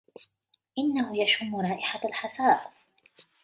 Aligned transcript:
إنه 0.79 1.17
يشم 1.21 1.55
رائحة 1.55 2.07
الحساء. 2.07 2.73